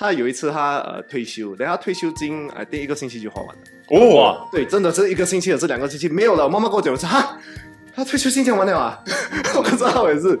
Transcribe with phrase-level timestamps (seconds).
[0.00, 3.62] 他有一次他呃退休，然后他退休金呃第一个星期就花完了。
[3.88, 6.44] 哦，对，真的是一个星期，还是两个星期没有了。
[6.44, 7.38] 我妈妈跟我讲，我说哈，
[7.94, 8.98] 他退休金讲完了啊，
[9.54, 10.40] 我不知道也是。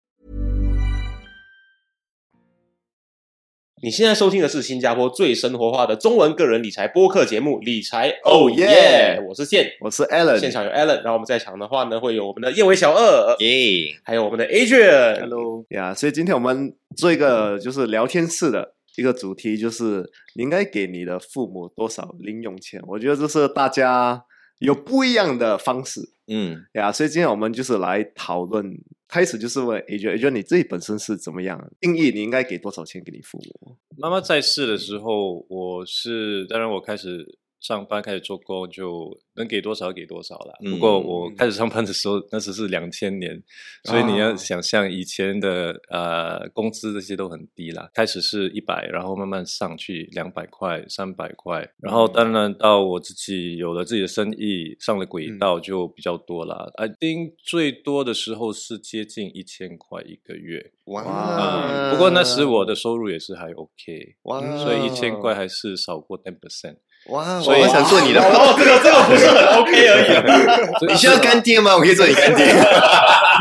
[3.83, 13.95] 你现在收听的是新加坡最生活化的中文个人理财播客节目《理财 Oh Oh yeah 我是健，我是 Alan，现场有 Alan，然后我们在场的话呢，会有我们的燕尾小二，耶！
[14.03, 15.21] 还有我们的 Adrian。
[15.21, 22.79] Hello 呀所以今天我们做一个就是聊天式的一个主题，就是你应该给你的父母多少零用钱？
[22.85, 24.23] 我觉得这是大家
[24.59, 26.91] 有不一样的方式嗯，呀。
[26.91, 28.63] 所以今天我们就是来讨论，
[29.11, 32.11] 开始就是问 AJ，AJ 你自己本身是怎么样定义？
[32.11, 33.75] 你应该给多少钱给你父母？
[33.97, 40.53] 妈妈在世的时候，我是当然我开始上班开始做工，就能给多少给多少啦。
[40.65, 43.41] 嗯不过我开始上班的时候，那时是两千年，
[43.83, 47.89] 所以你要哦想象以前的呃工资这些都很低啦。
[47.93, 56.67] 开始是一百，然后慢慢上去两百块、三百块，然后当然到我自己有了自己的生意，上了轨道就比较多啦。
[56.77, 60.71] I think 最多的时候是接近一千块一个月。
[60.85, 66.77] 哇啊、不过那时我的收入也是还 OK，哇所以一千块还是少过 ten percent。
[67.07, 70.91] 哇，所以我好想做你的，哦，这个这个不是很 OK 而已。
[70.91, 71.75] 你需要干爹吗？
[71.75, 72.45] 我可以做你干爹。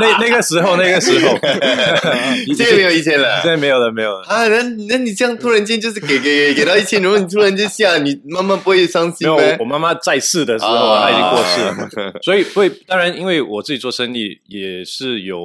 [0.01, 1.37] 那那个时候，那个时候，
[2.57, 4.25] 现在没有一千了现在没有了，没有了。
[4.27, 4.49] 啊？
[4.49, 9.35] 那那你这样突然间就是给给给到一千，如果你突然间下，你妈妈不会伤，心吗？
[9.37, 15.39] 我我妈妈在世的时候，啊她已经过世了嘛，所以会当然，因为我自己做生意也是有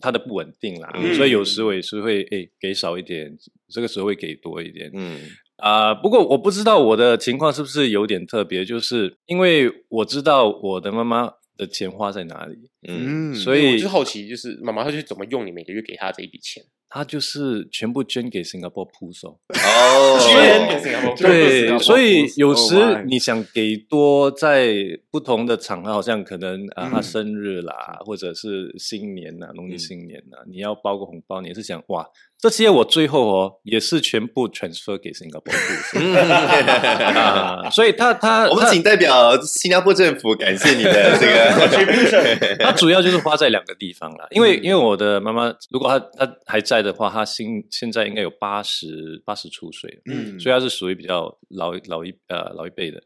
[0.00, 3.32] 它的不稳定啦，嗯所以有时我也是会诶给少一点，
[3.72, 4.90] 这个时候会给多一点。
[4.92, 5.18] 嗯
[5.64, 16.62] 啊、不过我不知道我的情况是不是有点特别，就是因为我知道我的妈妈的钱花在哪里，嗯嗯，所以我就好奇，就是妈妈会去怎么用你每个月给她这一笔钱？
[16.94, 19.36] 她就是全部捐给新加坡铺手。
[19.50, 24.72] 哦，捐给新加坡，对，所以有时 Oh 你想给多，在
[25.10, 26.90] 不同的场合，好像可能啊，嗯。
[26.92, 32.06] 他生日啦，或者是新年呐，农历新年呐，你要包个红包，你也是想哇，
[32.38, 35.98] 这些我最后哦也是全部 transfer 给新加坡铺手，
[37.74, 42.56] 所以他他他 我们仅代表新加坡政府感谢你的这个。
[42.60, 50.38] 他主要就是花在两个地方啦，因为因为我的妈妈，如果她她还在的话，他现现在应该有八十八十出岁，嗯。
[50.38, 53.02] 所以他是属于比较老老一呃老一辈的，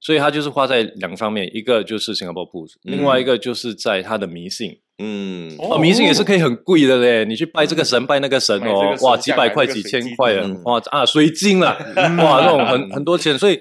[0.00, 2.52] 所以他就是花在两方面，一个就是新加坡 p
[2.82, 4.78] 另外一个就是在他的迷信。
[4.98, 5.56] 嗯。
[5.58, 13.58] 哦，迷信也是可以很贵的嘞，你去拜这个神，拜那个神哦哇，像几百块、几千块啊嗯，哇啊，水晶啦，哇，那种很很多钱，所以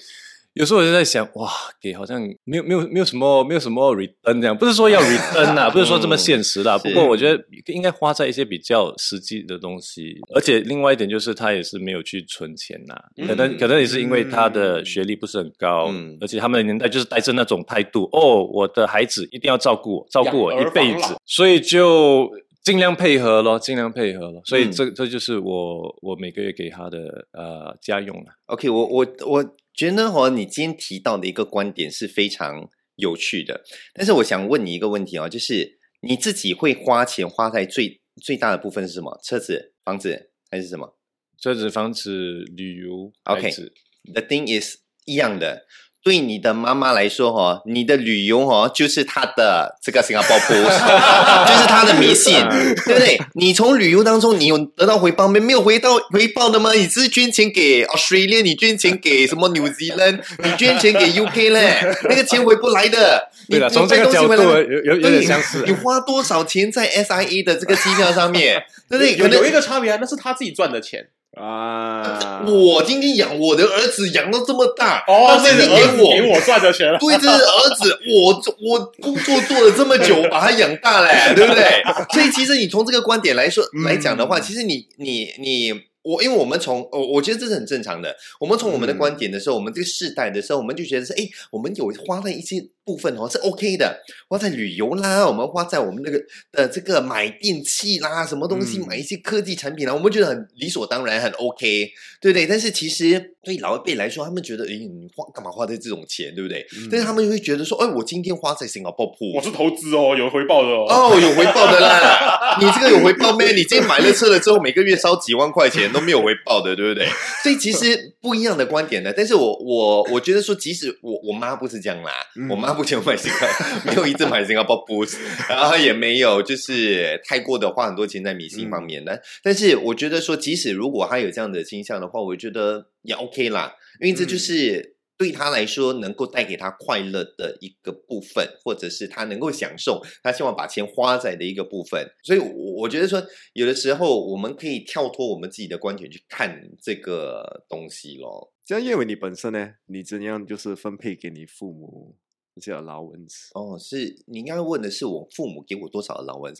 [0.54, 1.50] 有时候我就在想，哇，
[1.80, 6.96] 给好像没有没有没有什么没有什么 return 这样，不是说要 return 啊， 不是说这么现实啦，不是。
[6.96, 12.96] 过我觉得应该花在一些比较实际的东西，而且另外一点就是他也是没有去存钱呐，
[13.28, 22.30] 可能可能也是因为他的学历不是很高嗯，而且他们的年代就是带着那种态度，哦，我的孩子一定要照顾我，照顾我一辈子，所以就
[22.64, 24.42] 尽量配合咯，尽量配合咯。
[24.46, 24.72] 所以嗯。
[24.72, 28.34] 这、这就是我我每个月给他的呃家用啊。
[28.48, 29.44] OK，我我我
[29.80, 33.64] 觉得哦，你今天提到的一个观点是非常有趣的，
[33.94, 39.18] 但是我想问你一个问题哦，就是你自己会花钱花在最最大的部分是什么？
[39.24, 41.00] 车子、房子还是什么
[41.40, 42.12] 车子、房子、
[42.58, 44.76] 旅游、OK，the thing is
[45.06, 45.66] 一样的。
[46.02, 50.64] 对你的妈妈来说，哈，你的旅游哈，就是她的这个新加坡 post，
[51.46, 52.34] 就是她的迷信，
[52.86, 53.20] 对不对？
[53.34, 55.40] 你从旅游当中，你有得到回报没？
[55.40, 56.72] 没有回到回报的吗？
[56.74, 63.30] 你只是捐钱给 Australia，你捐钱给什么 New Zealand， 你捐钱给 UK 嘞，那个钱回不来的。
[63.48, 65.74] 你对了，你从这个带东西回来角度有有有点相似啊你。
[65.74, 69.16] 花多少钱在 SIA 的这个机票上面，对不对？
[69.16, 71.08] 有可能有一个差别啊，那是他自己赚的钱
[71.40, 77.00] 啊，我今天养我的儿子养到这么大，哦，但是你给我给我赚的钱了。
[77.00, 78.34] 对，这是儿子，我
[78.70, 81.64] 我工作做了这么久， 把他养大嘞，对不对？
[82.12, 85.72] 所以其实你从这个观点来说来讲的话，其实你你你
[86.02, 88.16] 我因为我们从我我觉得这是很正常的。
[88.40, 92.58] 我们从我们的嗯观点的时候，我们这个世代的时候，我们就觉得是哎，我们有花在一些
[92.90, 96.20] 部分哦是 OK 的，花在旅游啦，我们花在我们那个
[96.54, 102.48] 呃这个买电器啦，什么东西、嗯买一些科技产品啦，我们觉得很理所当然，很 OK，对不对？
[102.48, 106.66] 但是其实对老一辈来说，他们觉得哎，你花干嘛花在这种钱，对不对？
[106.76, 110.86] 嗯但是他们会觉得说，哎，我今天花在 Singapore 我是投资哦，有回报的哦。
[110.90, 112.58] 哦，有回报的啦！
[112.60, 113.52] 你这个有回报咩？
[113.52, 117.08] 你今天买了车了之后，每个月烧几万块钱都没有回报的，对不对？
[117.44, 119.14] 所以其实不一样的观点的。
[119.14, 129.22] 但是我我我觉得说，即使我我妈不是这样啦，嗯我妈目前买新加没有一直买新加坡布斯然后也没有就是太过的花很多钱在明星方面但。
[129.44, 134.96] 但是我觉得说，即使如果他有这样的倾向的话，我觉得也 OK 啦，因为这就是。
[135.20, 142.10] 对他来说，能够带给他快乐的一个部分，或者是他能够享受，他希望把钱花在的一个部分。
[142.24, 143.22] 所以，我我觉得说，
[143.52, 148.54] 有的时候我们可以跳脱我们自己的观点去看这个东西咯。
[148.66, 152.16] 这样，因为你本身呢，你怎样就是分配给你父母
[152.60, 153.50] 这些 allowance？
[153.54, 156.54] 哦，是你应该问的是我父母给我多少的劳文？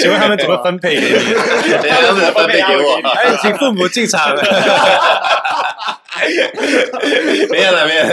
[0.00, 1.08] 请问他们怎么分配给你？
[1.82, 2.96] 对他们分配给我。
[3.08, 4.34] 哎，请父母进场。
[7.50, 8.10] 没有了，没有了，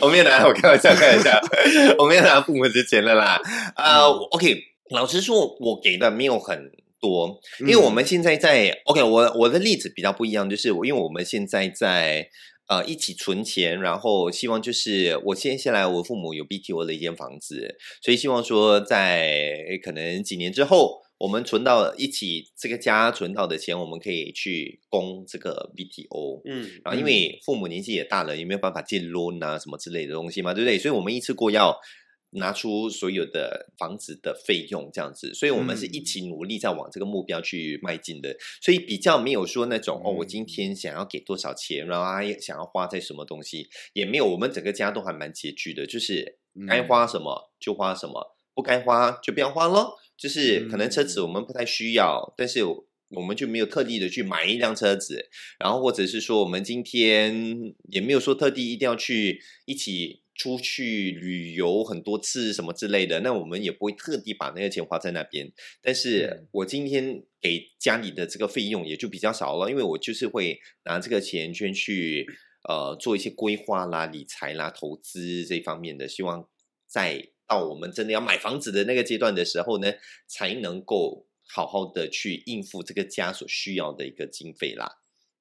[0.00, 1.30] 我没有拿，我开玩笑，开玩笑，
[1.98, 3.40] 我没有拿父母的钱了啦。
[3.74, 4.56] 啊、o k
[4.90, 12.28] 老实说，我给的没有很多，因为我们现在在 OK，我我的例子比较不一样，就是我因为我们现在在
[12.68, 21.02] 呃一起存钱，然后希望就是我先下来，我父母有 BTO 的一间房子，所以希望说在可能几年之后。
[21.16, 26.42] 我们存到一起，这个家存到的钱，我们可以去供这个 BTO。
[26.44, 30.76] 嗯，然后因为父母年纪也大了，也没有办法借 loan 啊什么之类的东西嘛，对不对？
[30.76, 31.74] 所以我们一次过要
[32.34, 49.98] 拿出所有的房子的费用这样子，所以我们是一起努力在往这个目标去迈进的，所以比较没有说那种哦，我今天想要给多少钱，然后啊想要花在什么东西，也没有，我们整个家都还蛮拮据的，就是该花什么就花什么，不该花就不要花咯。
[50.16, 55.28] 就是可能车子我们不太需要，但是我们就没有特地的去买一辆车子，
[55.58, 65.52] 然后或者是说我们今天也没有说特地一定要去一起出去旅游很多次什么之类的，那我们也不会特地把那个钱花在那边。
[65.80, 72.26] 但是我今天给家里的这个费用也就比较少了，因为我就是会拿这个钱先去
[72.68, 76.48] 呃做一些规划啦、理财啦、投资这方面的，希望
[76.86, 77.30] 在。
[77.46, 79.92] 到我们真的要买房子的那个阶段的时候呢，
[80.26, 84.90] 才能够好好的去应付这个家所需要的一个经费啦。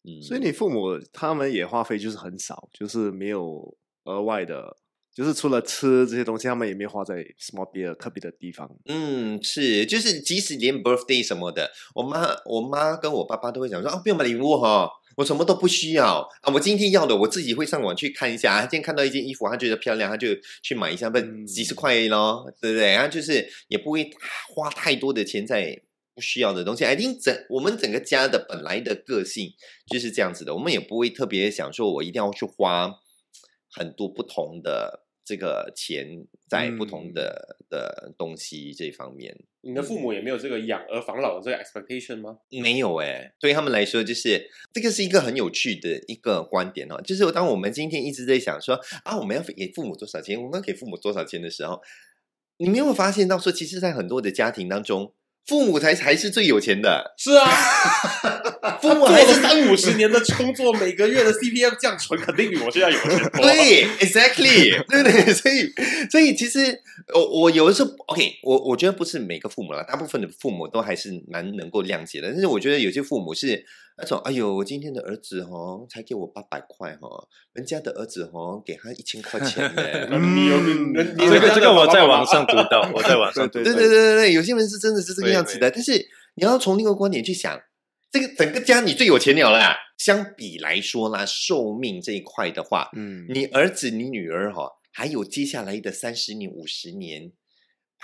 [0.04, 4.76] 嗯，所以你父母他们也花费就是很少，就是没有额外的，
[5.14, 8.70] 就是除了吃这些东西，他们也没有花在什么别的特别的地方。
[8.86, 16.52] 嗯，是，就是即使连 birthday 什么的，我妈、我妈跟我爸爸都会讲说啊，不用买礼物哈、我什么都不需要啊！
[16.52, 18.62] 我今天要的，我自己会上网去看一下。
[18.62, 20.30] 今天看到一件衣服，他觉得漂亮，他就
[20.64, 22.94] 去买一下，不嗯几十块咯，对不对？
[22.94, 24.10] 然后就是也不会
[24.56, 25.80] 花太多的钱在
[26.16, 26.84] 不需要的东西。
[26.84, 29.54] I think 整我们整个家的本来的个性
[29.92, 32.92] 就是这样子的，我们也不会特别想说我一定要去花
[33.72, 39.36] 很多不同的这个钱在不同嗯的、的东西这方面。
[39.62, 42.38] 你的父母也没有这个养儿防老的这个 expectation 吗？
[42.62, 47.02] 没有哎、对他们来说，就是这个是一个很有趣的一个观点哦。
[47.02, 51.82] 就是当我们今天一直在想说啊，我们要给父母多少钱，我们要给父母多少钱的时候，
[52.58, 55.14] 你没有发现到说，其实，在很多的家庭当中，
[55.46, 57.46] 父母才才是最有钱的，是啊，
[58.82, 63.42] 父母做了还是三五十年的工作，每个月的 CPF 这样存，肯定比我现在有钱多。
[63.42, 65.34] 对，exactly，对不对？
[65.34, 65.74] 所以，
[66.10, 66.80] 所以其实
[67.14, 72.32] 我我有的时候，OK，我我觉得不是每个父母了，大部分的父母都还是蛮能够谅解的。
[72.32, 73.66] 但是我觉得有些父母是
[73.98, 80.18] 那种，哎呦，我今天的儿子哦，才给我八百块哦，人家的儿子哦，给他一千块钱呢。
[80.18, 83.74] 你有你你这个这个我在网上读到，我在网 上读对对。
[83.74, 85.94] 对对对对，有些人是真的是这个样子的，但是
[86.36, 87.60] 你要从另一个观点去想，
[88.12, 89.78] 这个整个家你最有钱了啦。
[89.98, 97.32] 相比来说啦，寿命这一块的话，嗯，你儿子、你女儿哈、还有接下来的三十年、五十年、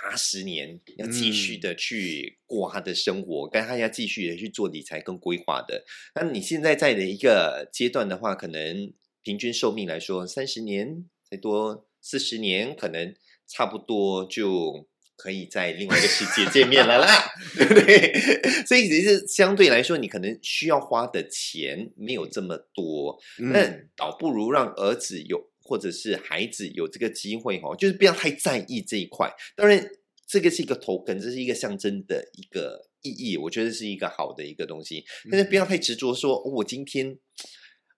[0.02, 5.84] 八十年，要继续的去过他的生活，跟他要继续的去做理财跟规划的。
[6.16, 13.14] 那你现在在的一个阶段的话，可能平均寿命来说，三十年再多四十年，可能
[13.48, 14.88] 差不多就。
[15.22, 18.14] 可以在另外一个世界见面了啦， 对不对？
[18.66, 29.32] 所以其实相对来说，你可能需要花的钱没有这么多，嗯那倒不如让儿子有，或者是孩子有这个机会哈，就是不要太在意这一块。
[29.56, 29.88] 当然，
[30.26, 35.06] 这个是一个头梗，这是一个象征的一个意义，我觉得是一个好的一个东西。
[35.30, 37.20] 但是不要太执着说，哦我今天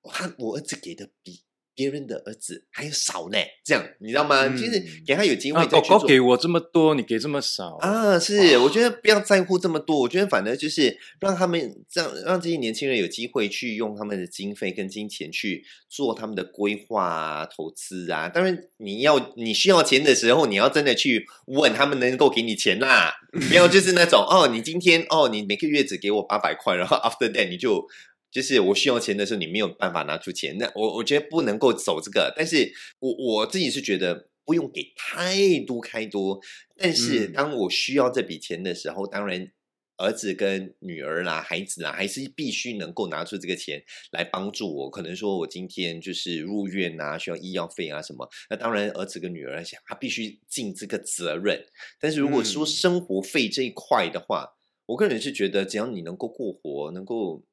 [0.04, 1.40] 他我儿子给的比
[1.82, 4.46] 别人的儿子还少呢，这样你知道吗？
[4.46, 6.06] 嗯就是给他有机会啊狗狗。
[6.06, 18.30] 给我这么多，你给这么少，啊，是，我觉得不要在乎这么多，我觉得反而就是让他们让让这些年轻人有机会去用他们的经费跟金钱去做他们的规划啊、投资啊。
[18.30, 23.12] 当然，你要你需要钱的时候，你要真的去问他们能够给你钱啦，
[23.50, 27.88] 不要就是那种哦，你今天哦，你每个月只给我八百块，然后 after that 你就。
[28.32, 32.34] 就是我需要钱的时候，你没有办法拿出钱，那我我觉得不能够走这个。
[32.36, 36.40] 但是我我自己是觉得不用给太多太多，
[36.78, 39.52] 但是嗯当我需要这笔钱的时候，当然
[39.98, 44.90] 儿子跟女儿啦、孩子啊，还是必须能够拿出这个钱来帮助我。
[44.90, 51.64] 可能说我今天就是入院啊，需要医药费啊什么，那当然儿子跟女儿来讲，他必须尽这个责任。
[52.00, 54.54] 但是如果说嗯生活费这一块的话，
[54.88, 57.44] 我个人是觉得，只要你能够过活，能够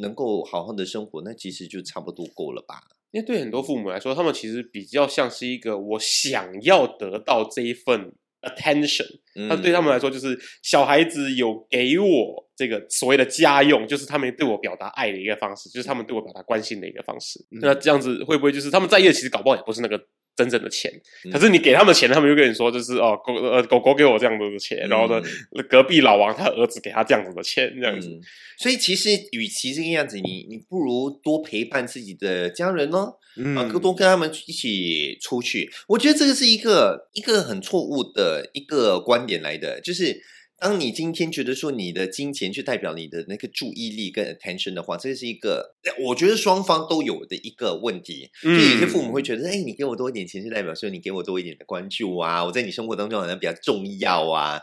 [0.00, 2.80] 能够好好的生活，那其实就差不多够了吧。
[3.10, 8.12] 因为对很多父母来说，他们其实比较像是一个我想要得到这一份
[8.42, 9.06] attention，
[9.48, 17.38] 那嗯对他们来说，就是小孩子有给我这个所谓的家用，就是他们对我表达爱的一个方式，就是他们对我表达关心的一个方式。
[17.52, 19.96] 嗯那这样子会不会就是他们在意的其实搞不好也不是那个
[20.36, 20.92] 真正的钱，
[21.24, 25.22] 嗯可是你给他们钱，他们就跟你说，就是哦狗呃狗狗给我这样子的钱，然后呢
[25.68, 28.08] 隔壁老王他儿子给他这样子的钱，这样子。
[28.08, 28.20] 嗯，
[28.58, 35.70] 所以其实与其这个样子，你你不如多陪伴自己的家人哦，嗯啊，多跟他们一起出去。
[35.88, 40.20] 我觉得这个是一个一个很错误的一个观点来的，就是。
[40.60, 45.74] 当你今天觉得说你的金钱去代表你的那个注意力跟 attention 的话，这是一个
[46.06, 48.30] 我觉得双方都有的一个问题。
[48.42, 54.60] 就有些父母会觉得，哎，你给我多一点钱，就代表说你给我多一点的关注啊，我在你生活当中好像比较重要啊。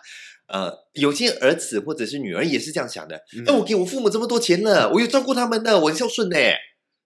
[0.48, 6.36] 呃，有些儿子或者是女儿也是这样想的，嗯哎、我给我父母这么多钱了，我有照顾他们的，我很孝顺呢，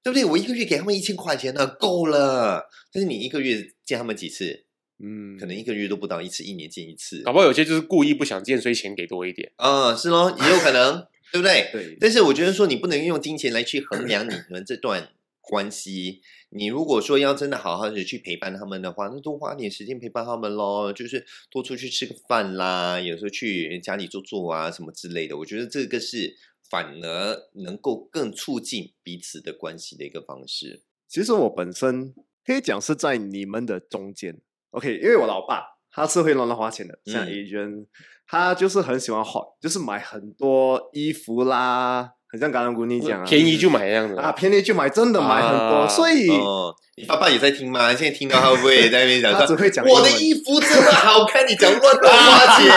[0.03, 0.25] 对不对？
[0.25, 2.63] 我一个月给他们一千块钱呢，够了。
[2.91, 4.64] 但是你一个月见他们几次？
[4.99, 7.21] 嗯可能一个月都不到一次，一年见一次。
[7.23, 9.51] 搞不好有些就是故意不想见，所以钱给多一点。
[9.57, 11.69] 啊、是咯，也有可能，对不对？
[11.71, 15.09] 对，但是我觉得说，你不能用金钱来去衡量你 们这段
[15.41, 16.21] 关系。
[16.49, 25.37] 你如果说要真的好好的去陪伴他们的话，那多花点时间陪伴他们咯，就是多出去吃个饭啦，有时候去家里坐坐啊什么之类的。
[25.37, 26.37] 我觉得这个是
[26.69, 30.83] 反而能够更促进彼此的关系的一个方式。
[31.09, 32.13] 其实我本身
[32.45, 34.39] 可以讲是在你们的中间
[34.75, 37.27] ，OK，因为我老爸他是会乱乱花钱的，像嗯。
[37.27, 37.85] Adrian，、
[38.27, 47.95] 他就是很喜欢花，就是买很多衣服啦，很像刚刚姑你讲啊，便宜就买这样子啊，便宜就买，真的买很多，啊所以、哦，你爸爸也在听吗？
[47.95, 49.55] 现在听到他会不会也在那边讲 他只？
[49.55, 52.69] 会讲我的衣服真的好看，你讲乱乱花钱。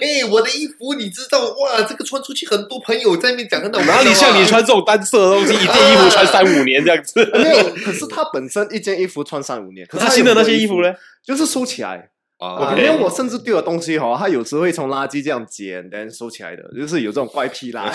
[0.00, 1.82] 哎、我的衣服你知道哇？
[1.82, 4.02] 这个穿出去很多朋友在那边讲很好看的话。
[4.02, 7.28] 哪里像你穿这种单色的东西，一件衣服穿三五年这样子？
[7.34, 10.92] 没有，可是他本身一件衣服穿三五年，可是他新的那些衣服呢？
[11.26, 12.10] 就是收起来。
[12.76, 17.90] 因为我甚至丢的东西哈，他有时会从垃圾这样捡，然后收起来的，就是有这种怪癖啦。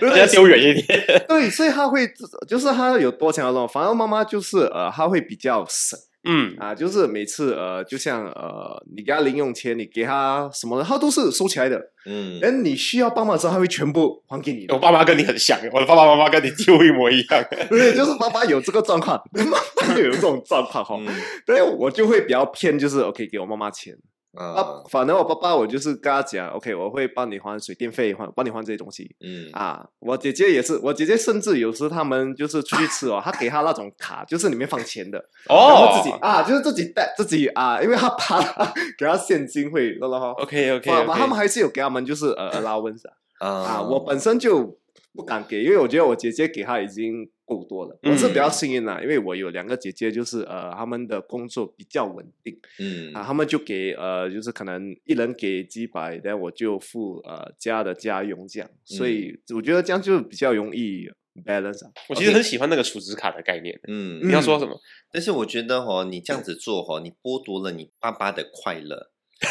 [0.00, 1.24] 对人家丢远一点。
[1.28, 2.08] 对，所以他会，
[2.46, 3.68] 就是他有多强的这种。
[3.68, 11.78] 反而妈妈就是呃，他会比较省嗯，啊，就是每次呃，就像呃，你给他零用钱，你给他什么的，他都是收起来的。
[12.06, 14.78] 嗯，哎你需要帮忙的时候，他会全部还给你的我。
[14.80, 17.44] 爸妈跟你很像，我的爸爸妈妈跟你几乎一模一样。
[17.68, 20.96] 对，就是爸爸有这个状况， 妈妈也有这种状况哈。
[20.98, 21.06] 嗯
[21.46, 23.94] 对，我就会比较偏，就是 OK，给我妈妈钱。
[24.36, 24.44] 啊。
[24.54, 29.50] 啊，，反正我爸爸我就是跟他讲，OK，我会帮你还水电费，还帮你还这些东西嗯。
[29.52, 29.86] 啊。
[30.00, 43.02] 我姐姐也是，我姐姐甚至有时他们就是出去吃哦，她给他那种卡，就是里面放钱的，然后哦自己啊，就是自己带自己啊，因为他怕他给他现金会然后，OK OK 啊，他们还是有给他们就是呃 allowance
[43.38, 44.78] 啊，我本身就
[45.14, 47.96] 不敢给，因为我觉得我姐姐给她已经够多了。
[48.02, 52.58] 我是比较幸运啦，因为我有两个姐姐，就是呃他们的工作比较稳定。
[52.80, 61.08] 嗯啊，他们就给呃，就是可能一人给几百，然后我就付呃家的家用这样，所以我觉得这样就比较容易
[61.46, 61.92] balance 啊。
[62.08, 63.78] 我其实很喜欢那个储值卡的概念。
[63.86, 64.80] 嗯你要说什么？
[65.12, 69.12] 但是我觉得哦，你这样子做哦，你剥夺了你爸爸的快乐。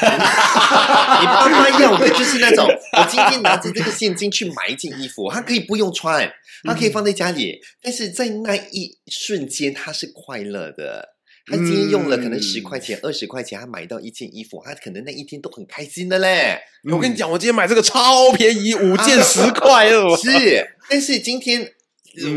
[1.23, 6.29] 你爸妈要的就是那种，我今天拿着这个现金去买一件衣服，他可以不用穿，
[6.63, 11.13] 他可以放在家里，但是在那一瞬间他是快乐的。
[11.45, 16.57] 他今天用了可能十块钱、二十块钱，他买到一件衣服，他可能那一天都很开心的嘞。
[16.89, 20.15] 我跟你讲，我今天买这个超便宜，五件十块哦。
[20.19, 21.69] 是，但是今天、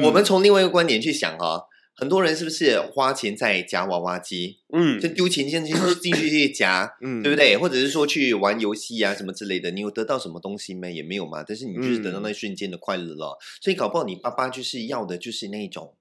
[0.03, 1.63] 我们从另外一个观点去想哈、
[1.97, 7.57] 很多人是不是花钱在夹娃娃机，嗯就丢钱进去进去去夹， 嗯，对不对？
[7.57, 10.93] 或者是说去玩游戏啊什么之类的，你有得到什么东西没？
[10.93, 11.43] 也没有嘛。
[11.47, 13.39] 但是你就是得到那一瞬间的快乐了。
[13.61, 15.95] 所以搞不好你爸爸就是要的就是那种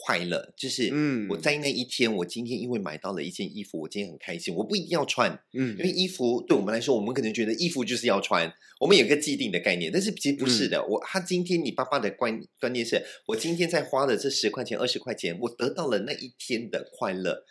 [0.00, 4.54] 快乐，就是嗯我在那一天，我今天因为买到了一件衣服，我今天很开心。
[4.54, 10.86] 我不一定要穿，嗯因为衣服对我们来说，我们可能觉得衣服就是要穿，我们有一个既定的概念，但是其实不是的。
[10.86, 17.44] 我他今天你爸爸的观观念是，我今天在花了这十块钱、二十块钱，我得到了那一天的快乐，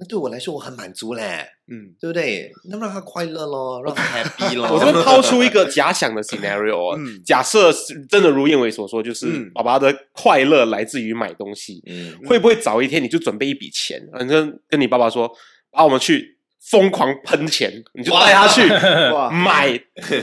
[0.00, 2.50] 那对我来说我很满足嘞，嗯对不对？
[2.70, 4.66] 那让他快乐咯，让他 happy 咯。
[4.72, 15.30] 我这边抛出一个 假想的 scenario，、哦嗯假设是真的如燕伟所说，就是嗯爸爸的快乐来自于买东西，嗯，会不会早一天你就准备一笔钱，反正跟你爸爸说，
[15.70, 18.68] 把我们去疯狂喷钱，你就带他去
[19.14, 19.30] 哇。
[19.30, 19.68] 买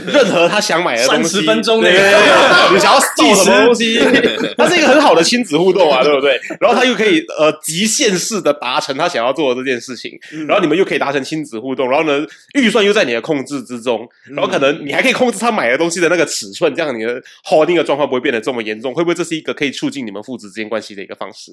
[0.05, 1.91] 任何他想买的东西，30分钟内。
[1.91, 3.99] 对对对对 你想要送什么东西，
[4.55, 6.39] 它是一个很好的亲子互动啊，对不对？
[6.59, 10.11] 然后他又可以呃极限式的达成他想要做的这件事情，
[10.47, 21.51] 然后你们又可以达成亲子互动，然后呢预算又在你的控制之中，然后可能你还可以控制他买的东西的那个尺寸，这样你的 holding 的状况不会变得这么严重，会不会这是一个可以促进你们父子之间关系的一个方式？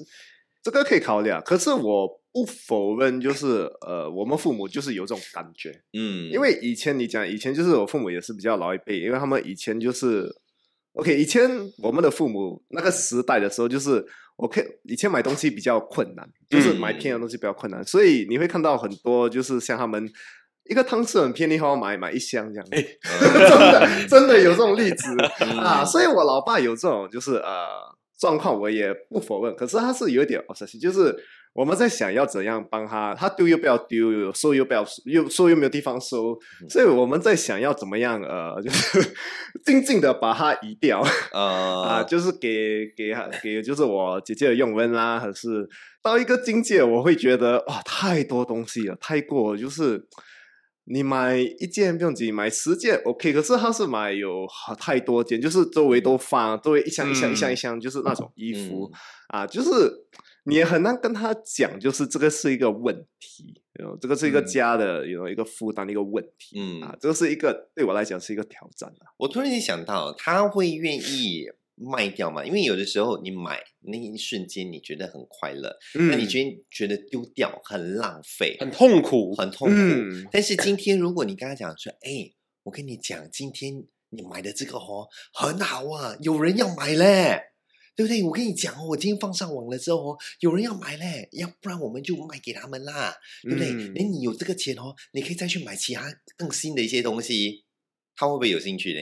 [0.63, 1.41] 这个可以考虑啊。
[1.45, 10.29] 可是我不否认，就是呃，我们父母就是有这种感觉，嗯，因为以前你讲，以前就是我父母也是比较老一辈，因为他们以前就是
[10.95, 11.49] ，OK，以前
[11.81, 20.05] 我们的父母那个时代的时候，就是我可以以前买东西比较困难，就是嗯买便宜的东西比较困难，所以你会看到很多就是像他们
[20.69, 22.67] 一个汤匙很便宜，好买买一箱这样。
[22.69, 22.83] 嗯
[23.47, 27.65] 真的真的有这种例子嗯啊，所以我老爸有这种就是呃
[28.19, 29.55] 状况，我也不否认。
[29.55, 30.43] 可是他是有一点
[30.81, 31.15] 就是
[31.55, 36.69] 我们在想要怎样帮他，他丢又不要丢，收又不要收又收又没有地方收，嗯。
[36.69, 39.15] 所以我们在想要怎么样呃， 就是
[39.63, 40.99] 静静的把它移掉。
[41.31, 45.67] 啊，呃，就是给给给就是我姐姐的用温啦，还是
[46.03, 50.05] 到一个境界，我会觉得哇，太多东西了，太过就是。
[50.87, 58.91] 你买一件不用急，买十件 OK，可是他是买有好太多件，就是周围都放，周围一箱一箱一箱一箱，就是那种衣服、
[59.29, 59.69] 啊，就是
[60.45, 69.09] 你也很难跟他讲，就是这个是一个问题，有这个是一个嗯家的有一个负担的一个问题，嗯啊，这个是一个对我来讲是一个挑战啊。
[69.17, 72.45] 我突然间想到，他会愿意卖掉吗？
[72.45, 79.73] 因为有的时候你买那一瞬间你觉得很快乐，嗯那你觉得觉得丢掉很浪费，很痛苦，很痛苦。
[79.75, 82.31] 嗯但是今天如果你跟他讲说，哎，
[82.63, 87.41] 我跟你讲，今天你买的这个哦很好啊，有人要买嘞。
[87.95, 88.21] 对不对？
[88.23, 93.71] 我跟你讲哦，我今天放上网了之后哦，有人要买嘞，要不然我们就卖给他们啦，对不对？
[93.71, 97.63] 嗯你有这个钱哦，你可以再去买其他更新的一些东西，
[98.15, 98.99] 他会不会有兴趣呢？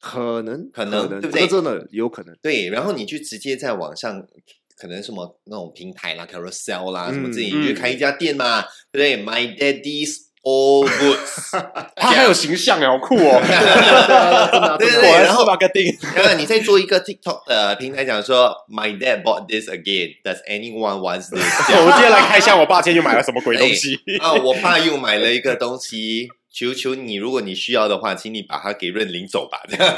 [0.00, 2.36] 可能可能对不对这个真的有可能。
[2.40, 4.24] 对，然后你就直接在网上，
[4.76, 11.60] 可能什么那种平台啦、Carousel 啦、什么自己，嗯你就开一家店嘛，对不对？My Daddy's All Woods，
[11.94, 13.42] 他还有形象哎，好酷哦！
[14.78, 15.94] 对 对对，然然后是 marketing。
[16.16, 20.14] 然后你再做一个 TikTok 的平台，讲说 My Dad bought this again.
[20.24, 21.44] Does anyone wants this？
[21.76, 23.98] 我今天来开箱，我爸今天又买了什么鬼东西？
[24.20, 29.58] 啊，我爸又买了一个东西，求求你，如果你需要的话，请你把它给认领走吧。
[29.68, 29.94] 这样，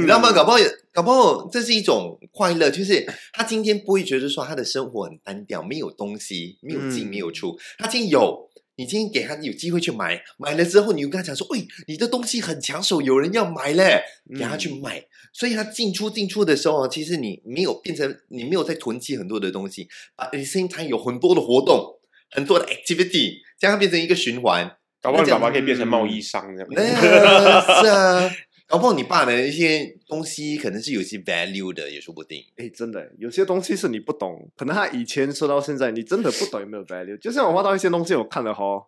[0.00, 0.32] 你知道吗？
[0.32, 0.58] 搞不好，
[0.94, 7.58] 搞不好这是一种快乐，就是他今天不会觉得说他的生活很单调，没有东西，没有进，嗯没有出。
[7.78, 8.49] 他今天有，
[8.80, 14.02] 你今天给他有机会去买，买了之后，你又跟他讲说，喂，你的东西很抢手，有人要买嘞，
[14.34, 15.04] 给他去买。
[15.34, 24.74] 所以他进出进出的时候，其实你没有变成你没有在囤积很多的东西，at the same time 有很多的活动，很多的 activity，这样变成一个循环。
[25.02, 26.68] 搞不好你爸爸可以变成贸易商这样。
[26.70, 28.30] 那是啊，
[28.70, 32.44] 搞不你爸的一些东西可能是有些 value 的，也说不定。
[32.54, 37.18] 哎，真的，有些东西是你不懂，可能他以前说到现在，你真的不懂有没有 value。
[37.18, 38.86] 就像我挖到一些东西，我看了哈，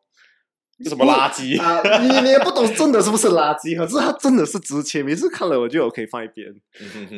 [0.89, 1.61] 什么垃圾？
[1.61, 5.05] 啊，你你也不懂真的是不是垃圾，可是它真的是值钱。
[5.05, 6.49] 每次看了我就 OK 放一边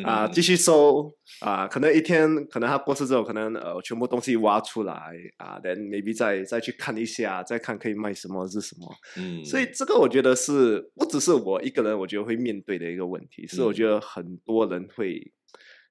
[0.04, 1.66] 啊，继续收啊。
[1.66, 4.94] 可能一天，可能他过世之后，可能呃全部东西挖出来
[5.38, 8.94] 啊，then maybe 再再去看一下，再看可以卖什么是什么。
[9.16, 15.32] 嗯所以这个我觉得是不只是我一个人，我觉得会面对的一个问题，是我觉得很多人会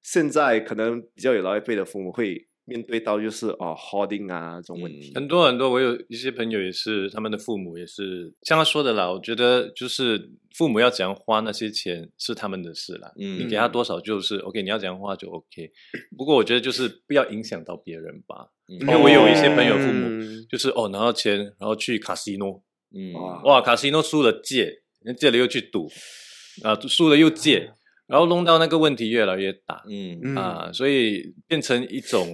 [0.02, 5.12] 现在可能比较有老一辈的父母会面对到就是哦 hoarding 啊这种问题。
[5.14, 9.12] 很多很多，我有一些朋友也是，他们的父母也是像他说的啦。
[9.12, 15.72] 我觉得就是父母要怎样花那些钱是他们的事啦，嗯你给他多少就是 OK，你要怎样花就 OK。
[16.18, 22.64] 不过我觉得就是不要影响到别人吧，因为我有一些朋友父母嗯就是哦拿到钱然后去卡西诺，
[22.96, 24.84] 嗯哇哇卡西诺输了借，
[25.18, 25.90] 借了又去赌，
[26.64, 27.74] 啊输了又借。
[28.08, 29.84] 然后弄到那个问题越来越大。
[29.90, 32.28] 嗯嗯啊，所以变成一种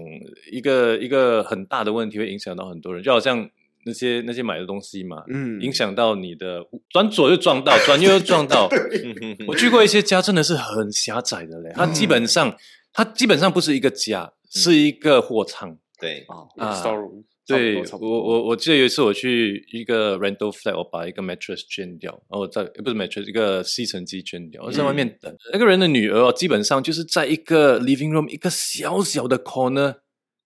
[0.52, 3.50] 一个一个很大的问题，会影响到很多人，就好像
[3.86, 8.70] 那些那些买的东西嘛，嗯影响到你的转左又撞到，转右又撞到。
[9.48, 12.56] 我去过一些家，真的是很狭窄的嘞，它基本上
[12.92, 15.78] 它基本上不是一个家，是一个货仓。
[16.00, 17.24] 对，啊 storeroom
[17.58, 25.36] 对我我我记得有一次我去一个 rental flat，我把一个 mattress 捐掉，然后我在不是 mattress 一个吸尘机捐掉，我在外面等。
[25.52, 29.98] 那个人的女儿哦，基本上就是在一个 living room 一个小小的 corner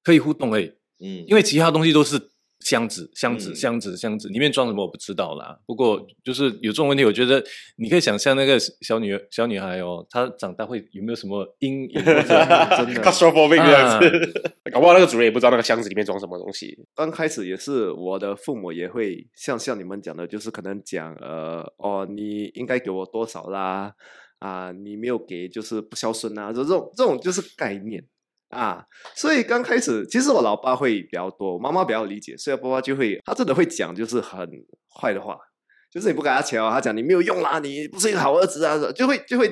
[0.03, 0.71] 可以互动而已，
[1.03, 2.17] 嗯，因为其他东西都是
[2.63, 5.57] 箱子、箱子、嗯箱子、箱子，里面装什么我不知道啦。
[5.65, 7.43] 不过就是有这种问题，我觉得
[7.77, 14.09] 你可以想象那个小女小女孩哦，她长大会有没有什么阴影或者真的 claustrophobic 这样啊子，
[14.71, 16.77] 搞不好那个主人也不知道那个箱子里面装什么东西。
[16.95, 23.93] 刚开始也是我的父母也会像像你们讲的，就是可能讲呃哦，你应该给我多少啦
[24.39, 28.05] 啊，你没有给就是不孝顺啊，这种这种就是概念
[28.53, 28.85] 啊。
[29.15, 34.47] 所以刚开始其实我老爸会比较多，我妈妈比较理解，所以爸爸就会他真的会讲就是很
[34.99, 35.37] 坏的话。
[35.91, 39.47] 就是你不给他钱哦，他讲你没有用啦，你不是一个好儿子啊，就会就会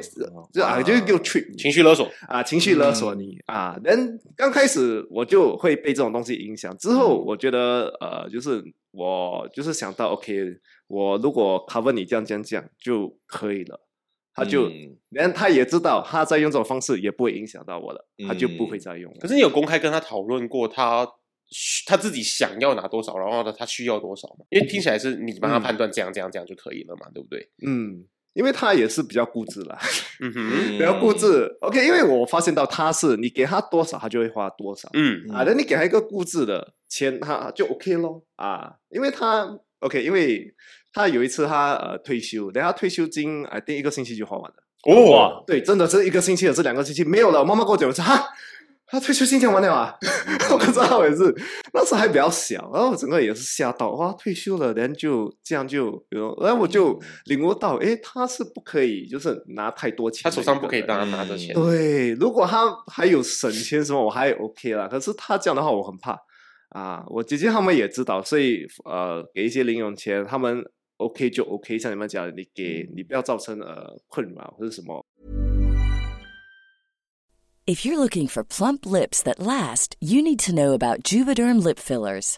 [0.52, 3.78] 就啊就会给我 treat 你情绪勒索，啊，情绪勒索你、啊。
[3.84, 8.60] 人刚开始我就会被这种东西影响，之后我觉得呃，就是
[8.90, 10.34] 我就是想到，OK，
[10.88, 13.80] 我如果 cover 你这样这样这样就可以了，
[14.34, 19.18] 他就嗯连、他也知道他在用这种方式也不会影响到我了，他就不会嗯再用了。
[19.20, 21.06] 可是你有公开跟他讨论过他
[21.50, 24.46] 需他自己想要拿多少，然后呢他需要多少吗？
[24.50, 27.50] 因为听起来是你帮他判断这样这样这样就可以了嘛，对不对？
[27.68, 29.78] 嗯，因为他也是比较固执啦，
[30.22, 31.58] 嗯哼，嗯比较固执。
[31.60, 34.90] OK，因为我发现到他是你给他多少，他就会花多少。
[34.94, 40.52] 嗯啊，那你给他一个固执的钱，他就 OK 咯啊，因为他 OK，因为
[40.92, 44.58] 他有一次他呃退休，等他退休金哎，第一个星期就花完了。
[44.90, 47.40] 哦，对，真的是一个星期，还是两个星期没有了。
[47.40, 48.28] 我妈妈跟我讲说哈。
[48.94, 49.96] 他退休金讲完了啊！
[50.52, 51.34] 我不知道也是，
[51.74, 61.56] 那时候还比较小，然后我整个也是吓到，哇，退休了，然后就这样就，有，然后我就领悟到，诶，他是不可以就是拿太多钱他手上不可以让他拿着钱。
[61.56, 64.90] 对，如果他还有省钱什么，我还 OK 啦。
[64.90, 66.20] 可是他这样的话，我很怕
[66.72, 67.06] 啊。
[67.08, 70.62] 我姐姐他们也知道，所以呃，给一些零用钱，他们
[70.98, 71.80] OK 就 OK。
[71.80, 75.06] 像你们讲，你给你不要造成呃困扰或者什么。
[77.68, 82.38] If you're looking for plump lips that last, you need to know about Juvederm lip fillers.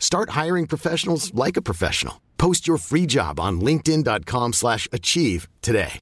[0.00, 2.14] Start hiring professionals like a professional.
[2.38, 5.98] Post your free job on linkedin.com slash achieve today.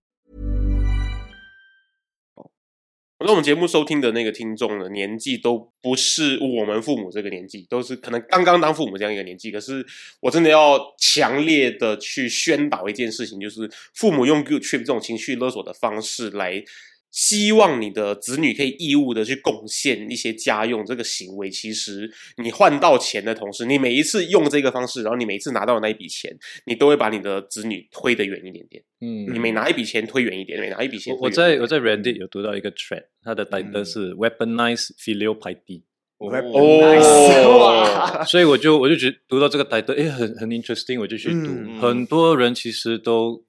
[3.19, 9.51] 我在我们节目收听的那个听众的年纪都不是我们父母这个年纪，都是可能刚刚当父母这样一个年纪。
[9.51, 9.85] 可是
[10.21, 16.63] 我真的要强烈的去宣导一件事情，就是父母用 guilt trip 这种情绪勒索的方式来。
[17.11, 21.51] 希望你的子女可以义务的去贡献一些家用，这个行为。
[21.51, 22.11] 其实
[22.43, 28.83] 你换到钱的同时，你每一次用这个方式，然后你每一次拿到的那一笔钱，你都会把你的子女推得远一点点。
[29.01, 29.33] 嗯。
[29.33, 35.83] 你每拿一笔钱推远一点，每拿一笔钱我我推远一点在我在 Reddit 有读到一个 thread，它的 title 是 Weaponize Filial Piety，
[36.19, 41.47] 哦， 所以我就我就觉得读到这个 title，哎，很很 interesting，我就去读。
[41.47, 41.81] 嗯。
[41.81, 43.45] 很多人其实都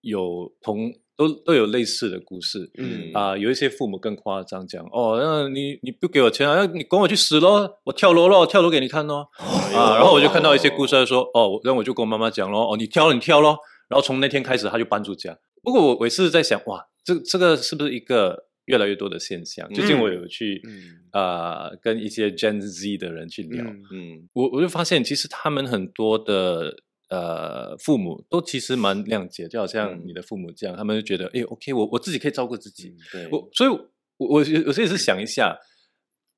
[0.00, 2.70] 有同都都有类似的故事。
[2.78, 9.28] 嗯啊、有一些父母更夸张，讲哦，那你你不给我钱啊，那你管我去死咯，我跳楼咯，跳楼给你看咯。
[9.38, 15.38] 啊，然后我就看到一些故事就说，哦，我然后我就跟我妈妈讲咯，哦，你跳了你跳咯，然后从那天开始他就搬出家。
[15.62, 19.68] 不过我我也是在想，哇，这这个是不是一个越来越多的现象？
[19.72, 26.76] 最近我有去嗯呃跟一些 Gen Z 的人去聊，嗯嗯我我就发现，其实他们很多的
[27.10, 30.02] 呃父母都其实蛮谅解，就好像嗯。
[30.06, 32.94] 你的父母这样，他们就觉得，哎，OK，我我自己可以照顾自己。
[33.12, 33.28] 对。
[33.30, 35.58] 我所以我，我有有时候也是想一下，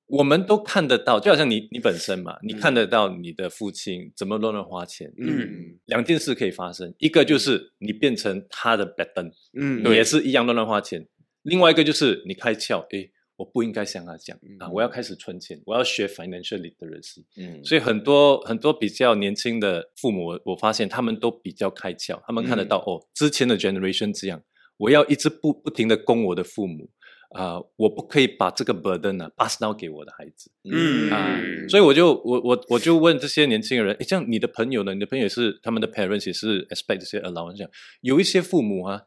[0.07, 5.13] 我们都看得到，就好像你你本身嘛，你看得到你的父亲怎么乱乱花钱。
[5.19, 5.79] 嗯。
[5.87, 11.03] 两件事可以发生，一个就是你变成他的 d 灯，嗯你也是一样乱乱花钱；
[11.43, 17.25] 另外一个就是你开窍，诶，我不应该像他讲啊，我要开始存钱，我要学 financial literacy。
[17.37, 17.63] 嗯。
[17.65, 24.43] 所以很多很多比较年轻的父母，我我发现他们都比较开窍，他们看得到、哦，之前的 generation 这样，
[24.79, 26.91] 我要一直不不停的供我的父母
[27.31, 31.11] 啊、我不可以把这个 burden 啊 pass down 给我的孩子嗯。
[31.11, 34.95] 啊、所以我就我我我就问这些年轻人，诶，这样你的朋友呢？
[34.95, 37.71] 你的朋友是他们的 parents 也是 expect 这些 allowance，这样。
[38.01, 39.03] 有一些父母啊，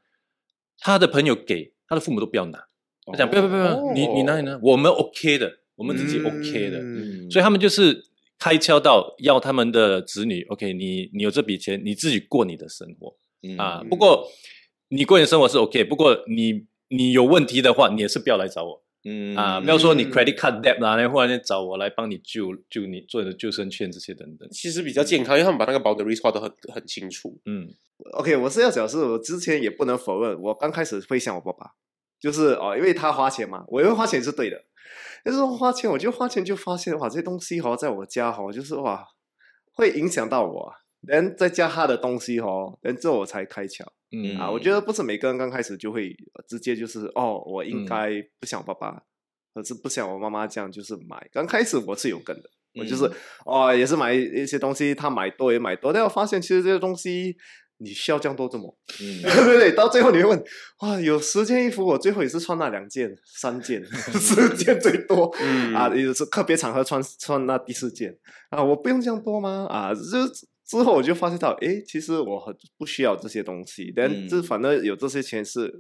[0.77, 2.67] 他的朋友给他的父母都不要拿，
[3.11, 7.29] 他讲不要不要不要，你你拿你呢，我们 OK 的，我们自己 OK 的，嗯。
[7.29, 8.03] 所以他们就是
[8.37, 13.15] 开窍到要他们的子女，OK，你你有这笔钱，你自己过你的生活。
[13.43, 13.57] 嗯。
[13.57, 13.83] 啊。
[13.89, 14.27] 不过
[14.89, 18.83] 你过你的生活是 OK，不过你你有问题的话，你也是不要来找我。
[19.05, 19.35] 嗯。
[19.35, 24.49] 啊，不要说你 credit card debt 啦，然后忽然间找我来帮你救救你做你的救生圈这些等等。
[24.51, 27.39] 其实比较健康，因为他们把那个 boundaries 画的很很清楚。
[27.45, 27.69] 嗯。
[28.13, 31.71] OK，我是要讲是我之前也不能否认，我刚开始会像我爸爸，
[32.19, 34.57] 就是哦，因为他花钱嘛，我因为花钱是对的，
[35.23, 39.05] 但是花钱，我就花钱就发现哇，这些东西哈、在我家哈、就是哇，
[39.73, 40.75] 会影响到我、啊，
[41.07, 42.49] 然再加他的东西哈、
[42.81, 44.37] 然之后我才开窍嗯。
[44.37, 44.51] 啊。
[44.51, 44.59] 我。
[44.59, 47.67] 觉得不是每个人刚开始就会呃直接就是哦，我嗯。
[47.67, 49.01] 应该不想爸爸，
[49.53, 51.29] 可是不想我妈妈这样就是买。
[51.31, 53.13] 刚开始我是有跟的，我就是、嗯。
[53.45, 57.37] 哦，也是买一些东西，他买多也买多，但我发现其实这些东西
[57.79, 58.77] 你需要这样多这么。
[59.01, 59.21] 嗯。
[59.23, 60.43] 对不对，到最后你会问，
[60.79, 65.73] 哇，有十件衣服，我最后也是穿那两件、三件、 四件最多，嗯。
[65.73, 68.17] 啊，也是特别场合穿穿那第四件，
[68.49, 69.65] 啊，我不用这样多吗？
[69.69, 70.27] 啊，就
[70.65, 74.27] 之后我就发现到，诶，其实我很不需要这些东西，但嗯。
[74.27, 75.73] 这反正有这些钱是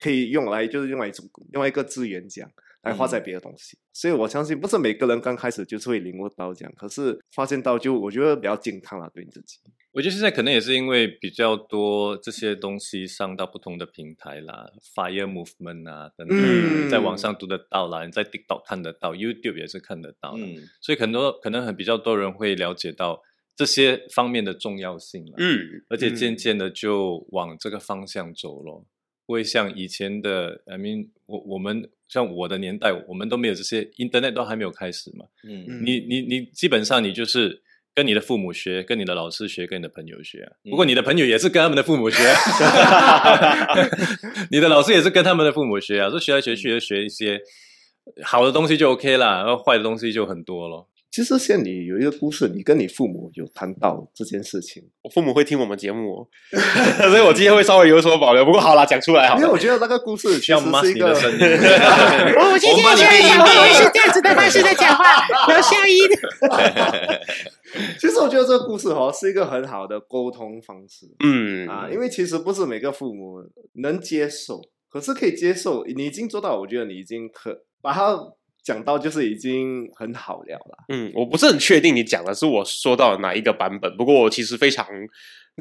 [0.00, 2.40] 可以用来，就是用来一种另外一个资源这
[2.86, 2.96] 样。
[2.96, 9.58] 来花在别的东西，所以我相信不是每个人刚开始就是会领悟到这样，可是发现到就我觉得比较健康了，对你自己。
[9.92, 23.22] 我觉得现在可能也是因为比较多这些东西上到不同的平台啦，Fire Movement 啊等等，嗯在网上读得到啦，你在 TikTok 看得到，YouTube 也是看得到的，嗯所以很多可能很比较多人会了解到
[23.56, 28.84] 这些方面的重要性啦，嗯，而且渐渐的就往这个方向走咯。
[29.26, 37.60] 不会像以前的，I mean，我我们像我的年代，我们都没有这些，Internet 都还没有开始嘛，嗯你你你基本上你就是
[37.92, 40.52] 跟你的父母学，跟你的老师学，跟你的朋友学、啊。
[40.70, 43.74] 不过你的朋友也是跟他们的父母学、啊，
[44.52, 46.08] 你的老师也是跟他们的父母学啊。
[46.10, 47.40] 说学来学去就学一些
[48.22, 50.88] 好的东西就 OK 啦，然后坏的东西就很多咯。
[51.16, 56.28] 其实像你有一个故事，你跟你父母有谈到这件事情，我父母会听我们节目、哦，
[57.08, 58.44] 所以我今天会稍微有所保留。
[58.44, 59.40] 不过好啦，讲出来好了。
[59.40, 61.38] 因为我觉得那个故事其需要实 mask 是一个你的声音。
[62.36, 66.06] 我我今天在讲我是这样子的方式在讲话，有效音。
[67.98, 73.38] 其实我觉得这个故事哦是一个很好的沟通方式嗯啊，因为其实不是每个父母
[73.76, 78.18] 能接受，可是可以接受，你已经做到，我觉得你已经可把它
[78.66, 80.84] 讲到就是已经很好聊了。
[80.88, 84.84] 嗯，我不是很确定你讲的是我说到哪一个版本，不过我其实非常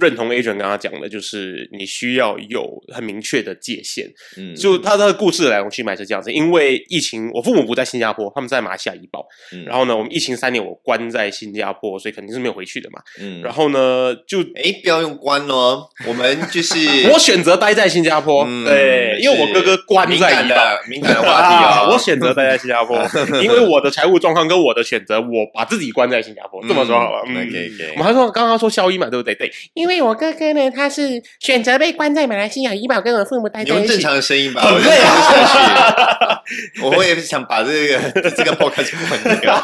[0.02, 4.08] 认同 Adrian 刚刚讲的，就是你需要有很明确的界限。
[4.38, 9.26] 嗯就他的故事的来龙去脉是这样子，因为疫情，我父母不在新加坡，他们在马来西亚怡保。
[9.54, 13.00] 嗯然后呢，我们疫情三年，我关在新加坡，所以肯定是没有回去的嘛。
[13.20, 16.76] 嗯然后呢，就哎，不要用关哦，我们就是
[17.14, 20.56] 我选择待在新加坡，嗯对，因为我哥哥关在怡保。
[20.56, 22.98] 的敏感的话题啊哦， 我选择待在新加坡，
[23.42, 26.62] 因为我的财务状况跟我的选择，我把自己关在新加坡。
[26.68, 29.34] 这么说好了，嗯 OK OK，我们还说刚刚说校医嘛，对不对？
[29.36, 34.04] 对，因为我哥哥呢，他是选择被关在马来西亚怡保，跟我父母待你用正在一起。
[34.04, 36.42] 常的声音吧，我累啊！
[36.84, 38.00] 我会想把这个
[38.32, 39.60] 这个 podcast 关掉。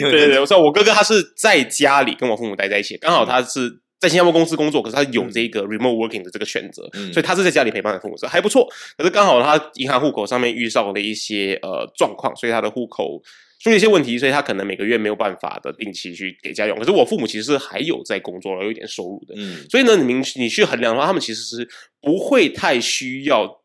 [0.00, 8.68] 对对对，我说我哥哥他是在家里跟我父母待在一起，刚好他是在新加坡公司工作，可是他有这个 remote working 的这个选择，嗯所以他是在家里陪伴的父母，这还不错。
[8.98, 13.22] 可是刚好他银行户口上面遇到了一些呃状况，所以他的户口
[13.66, 16.78] 出了一些问题，所以他可能每个月没有办法的定期去给家用。
[16.78, 21.68] 可是我父母其实还有在工作，有一点收入的，嗯所以呢，你明你去衡量的话，他们其实是
[22.00, 23.60] 不会太需要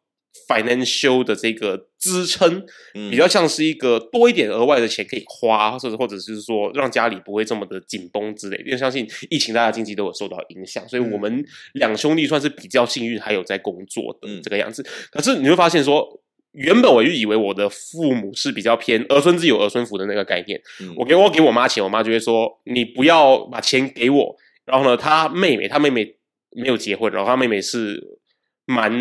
[0.50, 8.64] financial 的这个支撑，嗯比较像是一个多一点额外的钱可以花，或者或者是说让家里不会这么的紧绷之类的。
[8.64, 14.84] 因为相信疫情大家经济都有受到影响，所以我们两兄弟算是比较幸运，还有在工作的嗯这个样子。
[15.12, 16.20] 可是你会发现说。
[16.54, 24.36] 原本我就以为我的父母是比较偏儿孙自有儿孙福的那个概念，嗯我给我给我妈钱，我妈就会说你不要把钱给我。
[24.66, 26.16] 然后呢，她妹妹，她妹妹
[26.52, 28.20] 没有结婚，然后她妹妹是
[28.66, 28.92] 蛮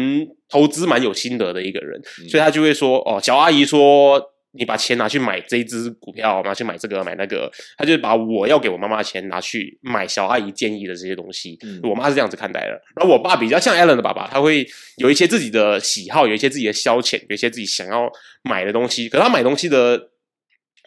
[0.48, 4.20] 投资蛮有心得的一个人，所以她就会说哦，小阿姨说
[4.52, 11.56] 你把钱拿去买这一只股票，拿去买这个买那个，他就把我要给我妈妈的钱拿去买小阿姨建议的这些东西。
[11.62, 12.70] 嗯我妈是这样子看待的。
[12.96, 18.10] 然后我爸比较像 Alan 的爸爸，他会有一些自己的喜好，有一些自己的消遣，有一些自己想要
[18.42, 19.08] 买的东西。
[19.08, 20.09] 可是他买东西的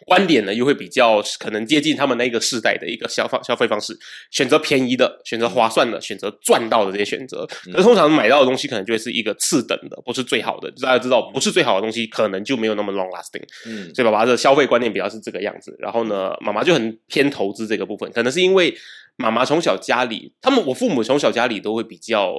[0.05, 3.97] 观点呢，又会比较可能接近他们那个世代的一个消费消费方式，
[4.31, 7.47] 选择便宜的，选择划算的，选择赚到的这些选择。
[7.71, 10.69] 可是通常买到的东西可能就会是一个次等的，不是最好的。
[10.81, 13.43] 大家知道，不是最好的东西，可能就没有那么 long lasting。
[13.65, 15.75] 嗯所以爸爸的消费观念比较是这个样子。
[15.79, 18.75] 然后呢，妈妈就很偏投资这个部分，可能是因为
[19.15, 22.33] 妈妈从小家里，他们我父母从小家里都会比较。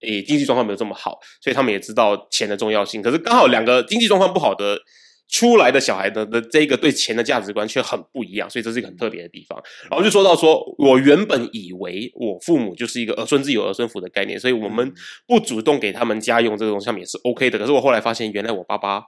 [0.00, 3.02] 诶，经济状况没有这么好，所以他们也知道钱的重要性。
[3.02, 4.78] 可是刚好两个经济状况不好的
[5.28, 9.62] 出来的小孩的的这个对钱的价值观却很不一样，所以这是一个很特别的地方。
[9.90, 14.92] 然后就说到说，我原本以为我父母就是一个儿孙自有儿孙福的概念，所以我们
[15.26, 17.58] 不主动给他们家用这个东西，上面也是 OK 的。
[17.58, 19.02] 可是我后来发现，原来我爸爸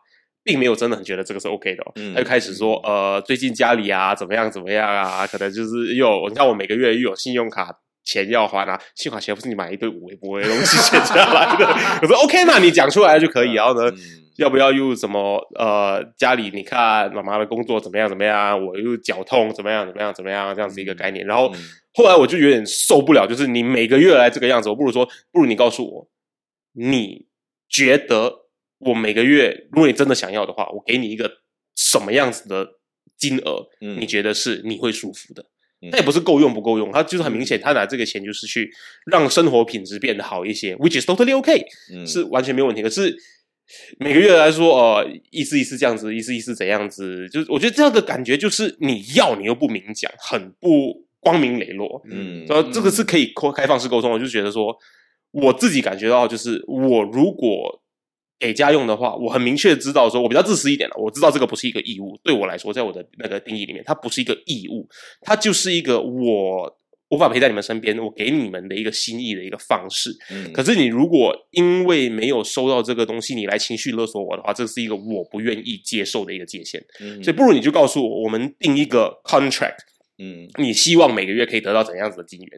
[0.44, 7.74] 并没有真的很觉得这个是 OK 的、哦，嗯他就开始说，呃，最近家里啊怎么样怎么样啊，可能就是又有你看我每个月又有信用卡。
[8.02, 11.66] 钱要还啊，信用卡钱不是你买一堆五微不微的东西钱下来的。
[12.02, 13.52] 我说 OK 嘛，你讲出来就可以。
[13.52, 13.98] 然后呢，嗯
[14.40, 21.26] 要不要又什么呃，家里你看妈妈的工作怎么样怎么样，我又脚痛怎么样怎么样怎么样这样子一个概念。
[21.26, 21.60] 然后嗯
[21.92, 26.08] 后来我就有点受不了，就是你每个月来这个样子，我不如说，不如你告诉我，
[26.72, 27.26] 你
[27.68, 28.46] 觉得
[28.78, 31.42] 我每个月，如果你真的想要的话，我给你一个
[31.76, 32.78] 什么样子的
[33.18, 35.44] 金额，嗯你觉得是你会舒服的？
[35.90, 38.70] 那也不是够用不够用，他就是很明显，他拿这个钱就是去
[39.06, 42.82] 让生活品质变得好一些，which is totally okay，、嗯是完全没有问题。
[42.82, 43.16] 可是
[43.98, 52.02] 每个月来说，呃，意思意思这样子，意思意思怎样子，就是我觉得这样的感觉就是你要你又不明讲，很不光明磊落。
[52.10, 54.76] 嗯然后这个是可以开开放式沟通，我就觉得说，
[55.32, 57.80] 我自己感觉到就是，我如果
[58.38, 64.88] 给家用的话，我很明确知道说，我比较自私一点了，我知道这个不是一个义务，对我来说，在我的那个定义里面，它不是一个义务，
[65.20, 66.79] 它就是一个我
[67.10, 70.10] 无法陪在你们身边，我给你们的一个心意的一个方式。
[70.30, 76.82] 嗯可是你如果因为没有收到这个东西，你来情绪勒索我的话，这是一个我不愿意接受的一个界限。
[77.00, 79.78] 嗯所以不如你就告诉我，我们定一个 contract，
[80.18, 82.48] 嗯你希望每个月可以得到怎样子的金元？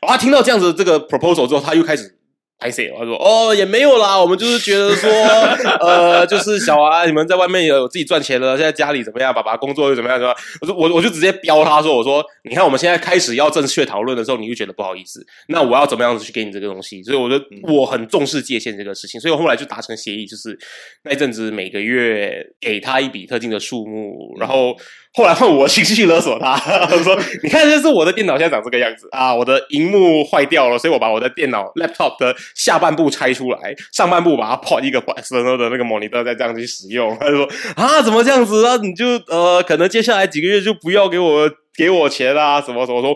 [0.00, 2.17] 然后他听到这样子的这个 proposal 之后，他又开始
[2.58, 2.92] 拍谁？
[2.98, 5.08] 他说：“哦，也没有啦，我们就是觉得说，
[5.80, 9.32] 呃，就是小啊，你们在外面有自己赚钱了，现在家里怎么样？
[9.32, 10.18] 爸爸工作又怎么样？
[10.18, 17.00] 怎么样？”我说：“我我就直接标他说，我说，你看我们现在开始要正确讨论的时候，你就觉得不好意思，那我要怎么样子去给你这个东西？
[17.04, 20.58] 所以我觉得我很重视界限这个事情，所以我后来就达成协议，就是
[21.04, 24.74] 那一阵子每个月给他一笔特定的数目，然后。”
[25.18, 38.76] 后来换我情绪勒索他， 他说：“你看，这是我的电脑现在长这个样子啊，我的荧幕坏掉了，所以我把我的电脑 laptop 的下半部拆出来，上半部把它 port 一个 external 的那个 monitor 再这样去使用。”他就说：“啊，怎么这样子啊？
[38.76, 43.12] 你就呃，可能接下来几个月就不要给我给我钱啦、什么什么。”说，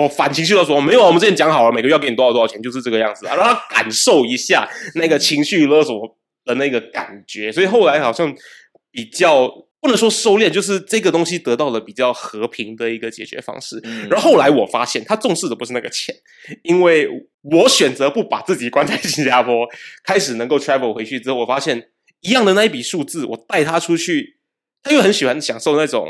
[0.00, 7.52] 我反情绪勒索，没有，我们之前讲好了，每个月要给你多少多少钱，就是这个样子啊，让他感受一下那个情绪勒索的那个感觉。
[7.52, 8.34] 所以后来好像
[8.90, 9.48] 比较。
[9.86, 13.80] 不能说收敛，就是这个东西得到了比较和平的一个解决方式。
[13.84, 16.14] 嗯然后后来我发现，他重视的不是那个钱，
[16.64, 17.08] 因为
[17.42, 19.66] 我选择不把自己关在新加坡，
[20.04, 24.38] 开始能够 travel 回去之后，我发现一样的那一笔数字，我带他出去，
[24.82, 26.04] 他又很喜欢享受那种。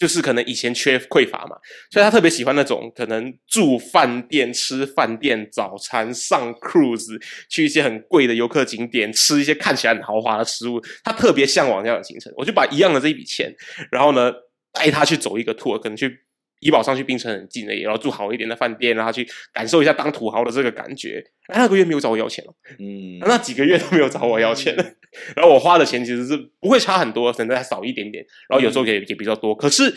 [0.00, 1.54] 就是可能以前缺匮乏嘛，
[1.90, 12.32] 所以他特别喜欢那种可能住饭店、吃饭店早餐、上 cruise、去一些很贵的游客景点吃一些看起来很豪华的食物，他特别向往这样的行程。
[12.34, 13.54] 我就把一样的这一笔钱，
[13.92, 14.32] 然后呢
[14.72, 16.18] 带他去走一个 tour，可能去
[16.60, 21.22] 怡保上去槟城很近的，然后住好一点的饭店，然后去感受一下当土豪的这个感觉。
[21.48, 24.74] 哎，那个月没有找我要钱了，嗯那几个月都没有找我要钱，
[25.34, 29.54] 然后我花的钱其实是不会差很多，甚至还少一点点，然后有时候也也比较多。
[29.54, 29.92] 可是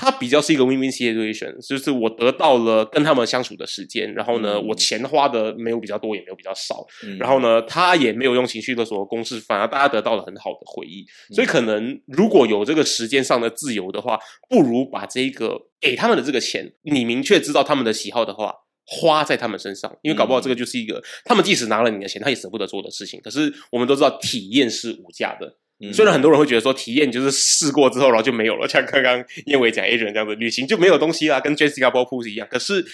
[0.00, 11.04] 它比较是一个 win-win situation，就是我得到了跟他们相处的时间，然后呢，嗯我钱花的没有比较多，也没有比较少，嗯然后呢，他也没有用情绪勒索的公式，反而大家得到了很好的回忆。
[11.34, 18.54] 所以可能如果有这个时间上的自由的话，不如把这个给他们的这个钱，你明确知道他们的喜好的话。
[18.92, 23.20] 花在他们身上，因为搞不好这个就是一个、他们即使拿了你的钱，他也舍不得做的事情。
[23.22, 25.46] 可是我们都知道，体验是无价的。
[25.80, 32.46] 嗯虽然很多人会觉得说体验就是试过之后，然后就没有了，像刚刚燕伟讲 Adrian 这样子，旅行就没有东西啦，跟 Jessica b o p u 是一样。
[32.50, 32.84] 可是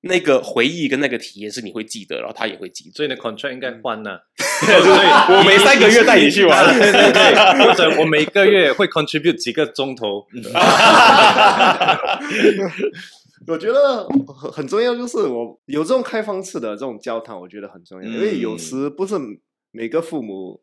[0.00, 2.90] 那个回忆跟那个体验是你会记得，然后他也会记得。
[2.90, 4.18] 所以你的 contract 应该换呢。
[4.64, 10.26] 我每三个月带你去玩，对对对，或者我每个月会 contribute 几个钟头。
[13.46, 19.14] 我觉得很很重要，就是我有这种开放式的这种交谈，我觉得很重要，因为有时不是
[19.70, 20.60] 每个父母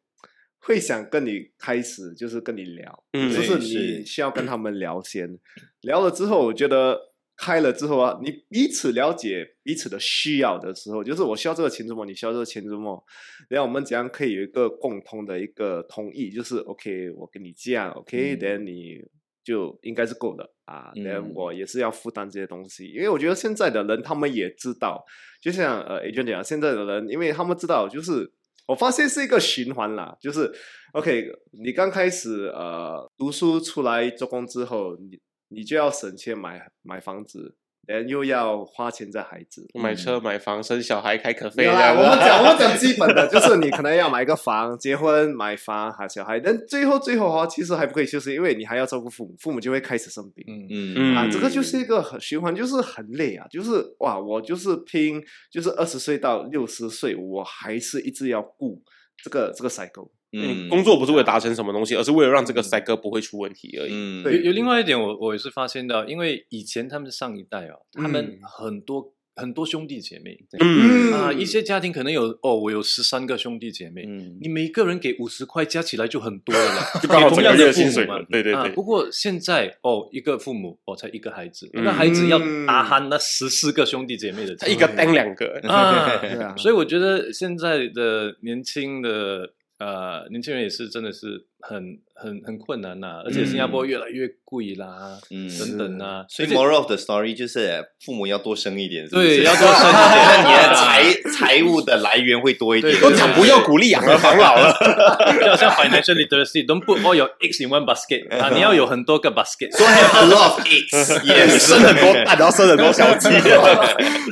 [0.60, 5.40] 会想跟你开始就是跟你聊，嗯就是你需要跟他们聊先，
[5.82, 7.00] 聊了之后，我觉得
[7.38, 13.02] 开了之后啊，你彼此了解彼此的需要的时候，就是我需要这个钱怎么，你需要这个钱怎么，
[13.48, 19.02] 然后我们怎样可以有一个共同的一个同意，就是 OK，我跟你这样，OK，then、你
[19.44, 21.04] 就应该是够的啊，嗯。
[21.04, 25.06] then、我也是要负担这些东西，因为我觉得现在的人他们也知道，
[25.42, 28.30] 就像呃 agent 讲，现在的人，因为他们知道，就是
[28.70, 30.54] 我发现是一个循环啦，就是
[30.94, 37.56] OK，你刚开始呃读书出来做工之后，你你就要省钱买买房子，
[37.90, 39.68] 然后又要花钱在孩子。
[39.74, 42.04] 买车、买房、生小孩、开可飞没有啦，这样子。
[42.04, 50.46] 我们讲 我们讲基本的，就是你可能要买个房、结婚、买房、还小孩，但最后最后哈，其实还不可以休息，因为你还要照顾父母，父母就会开始生病。
[50.48, 55.20] 嗯，嗯嗯啊，这个就是一个很循环，就是很累啊，就是哇，我就是拼，
[55.52, 58.84] 就是二十岁到六十岁，我还是一直要顾
[59.24, 60.12] 这个这个 cycle。
[60.32, 63.92] 嗯，工作不是为了达成什么东西，而是为了让这个 cycle 不会出问题而已。
[63.92, 64.24] 嗯。
[64.24, 70.38] 有有另外一点我，我也是发现到，因为以前他们上一代哦，他们嗯很多、很多兄弟姐妹。
[70.60, 74.38] 嗯，啊，一些家庭可能有哦，我有十三个兄弟姐妹，嗯。
[74.42, 78.26] 你每个人给五十块，加起来就很多了啦， 就刚好整个给同样的薪水父母嘛。
[78.30, 102.94] 对对对啊不过现在哦，一个父母哦才一个孩子，那孩子要打鼾那十四个兄弟姐妹的钱，他一个单两个，啊 对啊，所以我觉得现在的年轻的呃年轻人也是真的是很很很困难呐、而且新加坡越来越贵啦，嗯等等啊，所以 moral of the story 就是父母要多生一点，是不是对要多 生一点那你的财财务的来源会多一点。
[102.94, 104.74] 对都讲不要鼓励养儿防老了。
[105.42, 109.72] 就好像 financial literacy，don't put all your eggs in one basket 啊，你要有很多个 basket。
[109.76, 113.30] 所以 have a lot of eggs, yes，生很多蛋，然后生很多小鸡。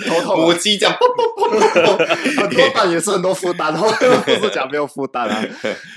[0.07, 2.05] 头痛母鸡这样啵啵啵啵啵。
[2.41, 5.43] 很多蛋也是很多负担，然后不是讲没有负担啊，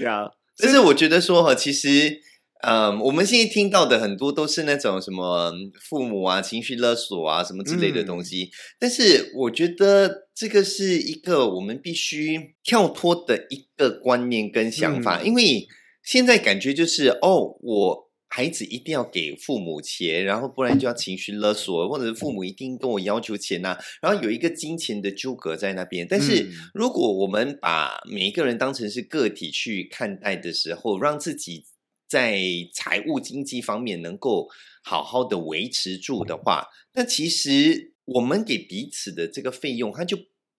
[0.01, 0.29] 呀，
[0.61, 2.21] 但是我觉得说哈，其实。
[2.63, 5.51] 嗯，我们现在听到的很多都是那种什么
[5.89, 15.67] 父母啊、情绪勒索啊什么之类的东西，但是我觉得这个是一个我们必须跳脱的一个观念跟想法，因为
[16.05, 26.07] 现在感觉就是哦，我孩子一定要给父母钱，然后不然就要情绪勒索，或者是父母一定跟我要求钱呐、然后有一个金钱的纠葛在那边。
[26.09, 31.67] 但是嗯如果我们把每一个人当成是个体去看待的时候，让自己
[32.09, 32.41] 在
[32.73, 34.49] 财务经济方面能够
[34.85, 40.17] 好好的维持住的话，那其实我们给彼此的这个费用，它就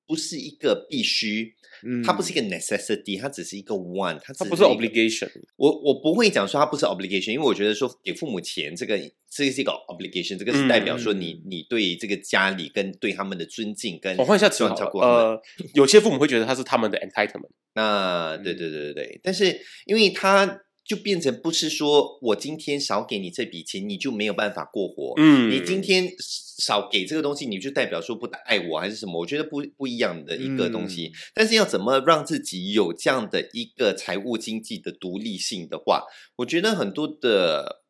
[0.08, 8.98] 不是一个必须，嗯它不是一个 necessity，它只是一个 one，它它不是 obligation，我我不会讲说它不是 obligation，因为我觉得说给父母钱这个
[9.30, 15.16] 这个是一个 obligation，这个是代表说你、你对这个家里跟对他们的尊敬跟我换一下词希望好了照顾他们。
[15.16, 15.42] 呃，
[15.76, 25.14] 有些父母会觉得他是他们的 entitlement，那对对对对对，但是因为他就变成不是说我今天少给你这笔钱，你就没有办法过活。
[25.18, 29.20] 嗯你今天少给这个东西，你就代表说不爱我还是什么？
[29.20, 31.12] 我觉得不不一样的一个东西。
[31.34, 36.06] 但是要怎么让自己有这样的一个财务经济的独立性的话，
[36.38, 37.84] 我觉得很多的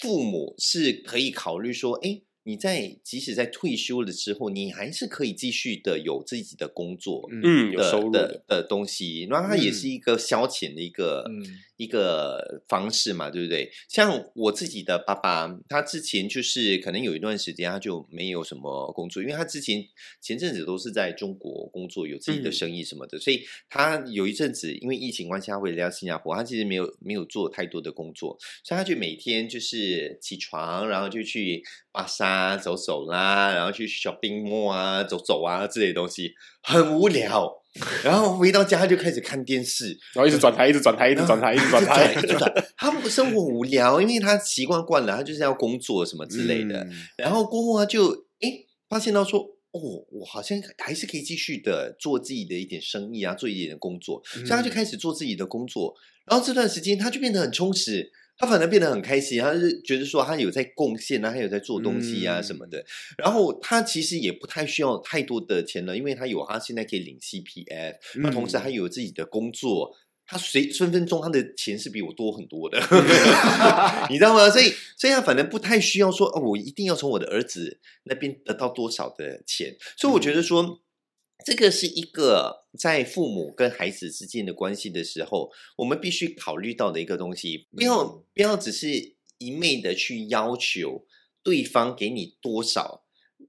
[0.00, 2.22] 父母是可以考虑说，哎。
[2.44, 11.38] 你在即使在退休了之后，你还是可以继续的有自己的工作，嗯，有的收入的的东西，然后它也是一个消遣的一个、嗯
[11.82, 13.70] 一个方式嘛，对不对？
[13.88, 19.84] 像我自己的爸爸，他之前就是可能有一段时间他就没有什么工作，因为他之前
[20.20, 37.61] 前阵子都是在中国工作，有自己的嗯生意什么的，所以他有一阵子因为疫情关系，他回到新加坡，他其实没有没有做太多的工作，所以他就每天就是起床，然后就去巴沙走走啦，然后去 shopping mall 啊走走啊之类的东西，很无聊。
[38.04, 42.52] 然后回到家就开始看电视，然后一直转台，一直转台，一直转台，一直转台，一直转。
[42.76, 46.84] 他们生活无聊，因为他习惯惯了，他就是要工作什么之类的。
[46.84, 48.08] 嗯然后过后他就
[48.40, 55.94] 诶发现到说，哦，我好像还是可以继续的做自己的一点生意啊，做一点工作，所以他就开始做自己的工作。
[56.26, 62.84] 然后这段时间他就变得很充实，他反而变得很开心，他是觉得说他有在贡献啊，他有在做东西啊嗯什么的。
[63.18, 69.96] 然后他其实也不太需要太多的钱了，因为他有他现在可以领 CPF，那同时他有自己的工作。
[70.24, 72.78] 他随分分钟他的钱是比我多很多的，
[74.08, 74.48] 你知道吗？
[74.48, 79.76] 所以，所以他反正不太需要说哦，我一定要从我的儿子那边得到多少的钱。
[79.98, 80.80] 所以我觉得说，
[81.44, 91.06] 这个是一个在父母跟孩子之间的关系的时候，我们必须考虑到的一个东西，不要不要只是一昧的去要求
[91.42, 93.04] 对方给你多少，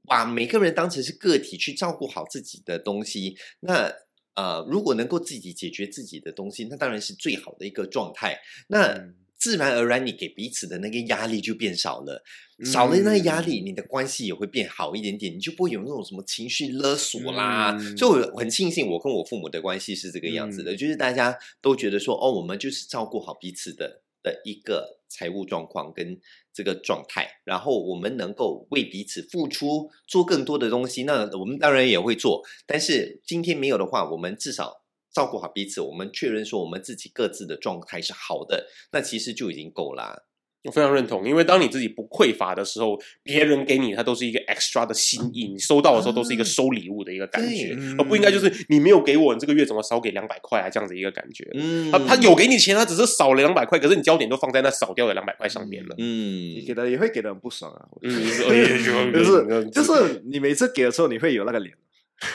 [0.08, 3.38] 把每个人当成是个体去照顾好自己的东西。
[3.60, 3.94] 那
[4.36, 8.40] 呃，如果能够自己解决自己的东西，那当然是最好的一个状态。
[8.68, 12.24] 那嗯自然而然，你给彼此的那个压力就变少了，
[12.64, 17.76] 少了那个压力，你的关系也会变好一点点，你就不会有那种什么情绪勒索啦。
[17.78, 26.18] 嗯所以我很庆幸，我跟我父母的关系是这个样子的，就是大家都觉得说，哦，我们就是照顾好彼此的的一个财务状况跟
[26.54, 32.42] 这个状态，然后我们能够为彼此付出，做更多的东西，那我们当然也会做。
[32.66, 34.83] 但是今天没有的话，我们至少
[35.14, 40.24] 照顾好彼此，我们确认说我们自己各自的状态是好的，那其实就已经够啦。
[40.66, 51.46] 我非常认同，因为当你自己不匮乏的时候，别人给你，他都是一个 extra 的心意，你收到的时候都是一个收礼物的一个感觉，对而不应该就是你没有给我，你这个月怎么少给两百块啊这样子一个感觉。
[51.54, 51.92] 嗯。
[51.92, 55.94] 他他有给你钱，他只是少了两百块，可是你焦点都放在那少掉的两百块上面了。
[55.98, 56.56] 嗯。
[56.56, 58.10] 你给的也会给的很不爽啊，嗯，
[59.12, 61.76] 就是就是你每次给的时候，你会有那个脸，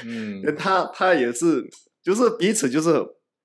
[0.05, 1.67] 嗯， 他他也是，
[2.09, 2.95] 就是彼此就是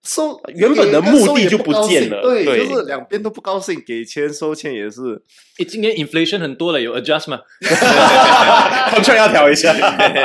[0.03, 5.21] 收原本的目的就不见了对，对就是两边都不高兴，给钱收钱也是，
[5.59, 9.73] 诶，今年 inflation 很多了，有 adjust 吗？contract 要调一下。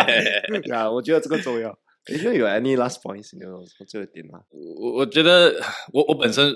[0.73, 1.77] 啊，我觉得这个重要。
[2.11, 3.37] 你觉得有 any last points？
[3.37, 4.39] 你有什么这个点吗？
[4.81, 5.61] 我我觉得
[5.93, 6.51] 我我本身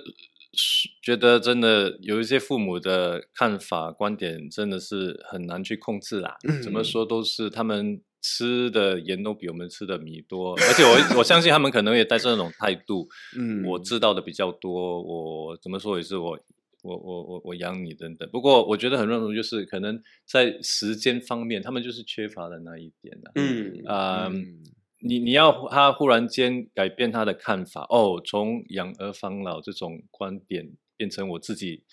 [0.55, 6.37] 是觉得真的有一些父母的看法观点真的是很难去控制啦。
[6.49, 13.09] 嗯怎么说都是他们吃的盐都比我们吃的米多，而且我 我相信他们可能也带着那种态度。
[13.37, 16.39] 嗯我知道的比较多，我怎么说也是我。
[16.85, 23.31] 我我我我养你等等，不过我觉得很认同，就是可能在时间方面，他们就是缺乏的那一点啊。
[23.37, 24.65] 嗯啊、嗯
[24.99, 31.85] 你你要他忽然间改变他的看法哦，从养儿防老这种观点变成我自己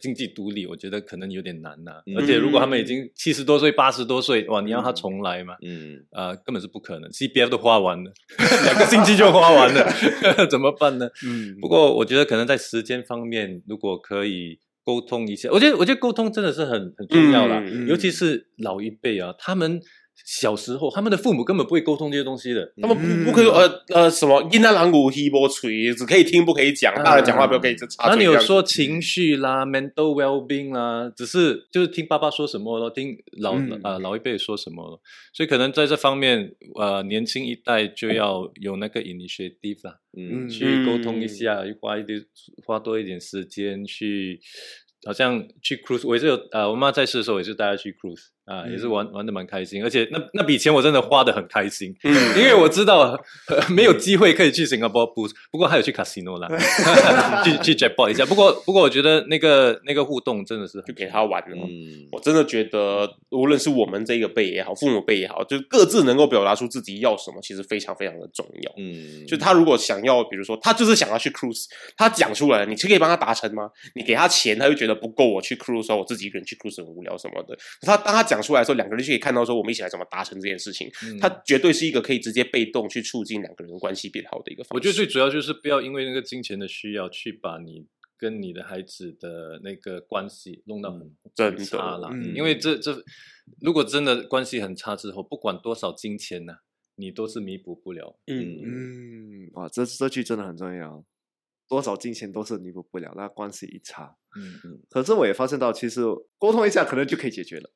[0.00, 5.54] 经济独立，我觉得可能有点难呐、嗯而且如果他们已经七十多岁、八十多岁，哇，你要他重来嘛？
[5.62, 8.12] 嗯啊、根本是不可能，CPF 都花完了，
[8.64, 9.92] 两个星期就花完了，
[10.50, 11.08] 怎么办呢？
[11.24, 19.80] 嗯不过我觉得可能在时间方面，如果可以沟通一下，我觉得我觉得沟通真的是很很重要啦，嗯尤其是老一辈啊，他们
[20.24, 22.72] 小时候他们的父母根本不会沟通这些东西的。
[22.80, 27.96] 他们不不可以呃呃什么阴那狼骨 he 波锤，只可以听不可以讲，大人讲话不可以插嘴。
[27.98, 35.00] 然后你有说情绪啦、mental well-being 啦，只是就是听爸爸说什么咯，听老呃老一辈说什么咯，
[35.32, 42.20] 所以可能在这方面，呃，年轻一代就要有那个 initiative 啦，嗯去沟通一下，花一点
[42.64, 44.40] 花多一点时间去，
[45.04, 53.00] 好像去 cruise，我也是有呃，我妈在世的时候也是带她去 cruise 啊，也是玩玩的蛮开心，而且那那笔钱我真的花的很开心，嗯因为我知道、
[53.48, 56.48] 呃 没有机会可以去 Singapore boost，不过还有去 casino 啦，
[57.44, 61.56] 去去 jackpot 一下，不过不过我觉得那个那个互动真的是很就给他玩了。
[61.68, 68.72] 嗯我真的觉得，无论是我们这一个辈也好，父母辈也好，就各自能够表达出自己要什么，其实非常非常的重要。
[68.78, 71.64] 嗯就他如果想要，比如说他就是想要去 cruise，
[71.96, 73.68] 他讲出来了，你是可以帮他达成吗？
[73.94, 77.56] 你给他钱，他就觉得不够，我去 cruise 的时候，我自己一个人去 cruise 很无聊什么的。
[77.82, 80.90] 他当他讲出来的时候，两个人就可以看到说我们一起来怎么达成这件事情。
[81.02, 84.74] 嗯他绝对是一个可以直接被动去促进两个人的关系变好的一个方式。
[84.74, 87.86] 我觉得最主要就是不要因为那个金钱的需要去把你
[88.18, 91.00] 跟你的孩子的那个关系弄到很、
[91.36, 92.08] 很差了。
[92.12, 93.02] 嗯因为这这
[93.60, 96.54] 如果真的关系很差之后，不管多少金钱呢、
[96.96, 98.18] 你都是弥补不了。
[98.26, 101.04] 嗯嗯，哇，这这句真的很重要，
[101.68, 104.16] 多少金钱都是弥补不了，那关系一差。
[104.36, 106.02] 嗯嗯，可是我也发现到，其实
[106.38, 107.70] 沟通一下可能就可以解决了。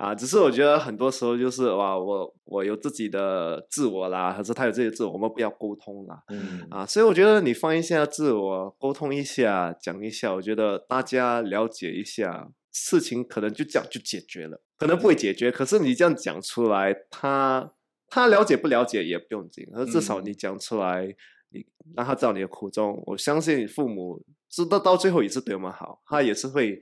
[0.00, 6.22] 啊，只是我觉得很多时候就是哇，我我有自己的自我啦，还是他有自己的自我，我们不要沟通啦。
[6.30, 14.62] 嗯啊，所以我觉得你放一下自我，沟通一下，讲一下，我觉得大家了解一下，事情可能就这样就解决了。
[14.78, 17.70] 可能不会解决，可是你这样讲出来，他
[18.08, 21.14] 他了解不了解也不用紧，而至少嗯你讲出来，
[21.50, 23.02] 你让他知道你的苦衷。
[23.04, 26.80] 我相信父母知道到最后也是对我们好，他也是会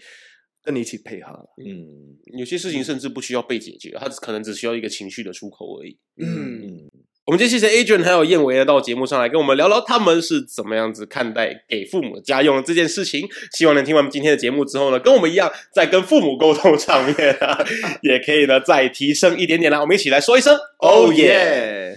[0.69, 1.33] 跟你一起配合。
[1.65, 5.97] 嗯有些事情甚至不需要被解决，他可能只需要一个情绪的出口而已。
[6.21, 6.87] 嗯，
[7.25, 13.27] 我们今天谢谢 Adrian 还有燕维来到节目上来跟我们聊聊他们是怎么样子看待给父母家用这件事情。
[13.57, 17.65] 希望能听完今天的节目之后呢，跟我们一样，在跟父母沟通上面啊，
[18.03, 19.81] 也可以呢再提升一点点啦。
[19.81, 21.97] 我们一起来说一声 Oh yeah！